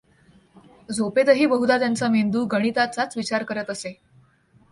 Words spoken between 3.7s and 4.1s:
असे.